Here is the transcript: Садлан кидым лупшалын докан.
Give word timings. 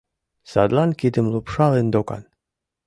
Садлан 0.51 0.91
кидым 0.99 1.25
лупшалын 1.33 1.87
докан. 1.93 2.23